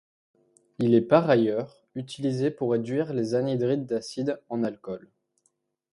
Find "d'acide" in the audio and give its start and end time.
3.85-4.41